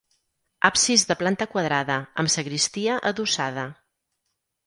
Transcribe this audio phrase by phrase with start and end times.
[0.69, 3.67] Absis de planta quadrada, amb sagristia adossada.